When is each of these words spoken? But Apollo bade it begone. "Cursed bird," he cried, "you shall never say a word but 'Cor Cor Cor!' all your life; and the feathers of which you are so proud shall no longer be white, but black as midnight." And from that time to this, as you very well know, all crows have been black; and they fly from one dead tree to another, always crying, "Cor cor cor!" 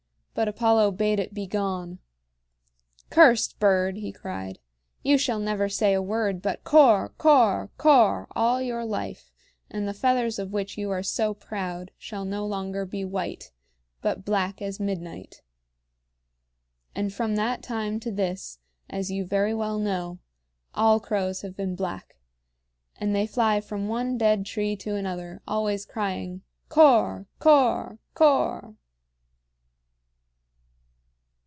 But 0.33 0.47
Apollo 0.47 0.91
bade 0.91 1.19
it 1.19 1.33
begone. 1.33 1.99
"Cursed 3.09 3.59
bird," 3.59 3.97
he 3.97 4.13
cried, 4.13 4.59
"you 5.03 5.17
shall 5.17 5.39
never 5.39 5.67
say 5.67 5.93
a 5.93 6.01
word 6.01 6.41
but 6.41 6.63
'Cor 6.63 7.09
Cor 7.17 7.69
Cor!' 7.77 8.27
all 8.33 8.61
your 8.61 8.85
life; 8.85 9.29
and 9.69 9.85
the 9.85 9.93
feathers 9.93 10.39
of 10.39 10.53
which 10.53 10.77
you 10.77 10.89
are 10.89 11.03
so 11.03 11.33
proud 11.33 11.91
shall 11.97 12.23
no 12.23 12.45
longer 12.45 12.85
be 12.85 13.03
white, 13.03 13.51
but 14.01 14.23
black 14.23 14.61
as 14.61 14.79
midnight." 14.79 15.43
And 16.95 17.13
from 17.13 17.35
that 17.35 17.61
time 17.61 17.99
to 17.99 18.11
this, 18.11 18.59
as 18.89 19.11
you 19.11 19.25
very 19.25 19.53
well 19.53 19.79
know, 19.79 20.19
all 20.73 21.01
crows 21.01 21.41
have 21.41 21.57
been 21.57 21.75
black; 21.75 22.15
and 22.95 23.13
they 23.13 23.27
fly 23.27 23.59
from 23.59 23.89
one 23.89 24.17
dead 24.17 24.45
tree 24.45 24.77
to 24.77 24.95
another, 24.95 25.41
always 25.45 25.85
crying, 25.85 26.41
"Cor 26.69 27.27
cor 27.37 27.99
cor!" 28.13 28.75